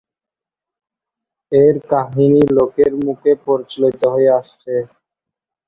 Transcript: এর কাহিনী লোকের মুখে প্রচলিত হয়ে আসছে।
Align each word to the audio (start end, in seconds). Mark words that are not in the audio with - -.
এর 1.51 1.75
কাহিনী 1.89 2.43
লোকের 2.57 2.91
মুখে 3.03 3.31
প্রচলিত 3.43 4.01
হয়ে 4.13 4.29
আসছে। 4.39 4.73